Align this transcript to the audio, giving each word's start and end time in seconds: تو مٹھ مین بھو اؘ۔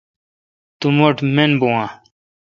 تو 0.79 0.87
مٹھ 0.97 1.19
مین 1.35 1.51
بھو 1.59 1.69
اؘ۔ 1.81 1.87